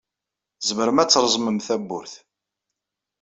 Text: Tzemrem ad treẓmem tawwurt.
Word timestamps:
Tzemrem 0.59 0.97
ad 1.01 1.09
treẓmem 1.09 1.57
tawwurt. 1.67 2.13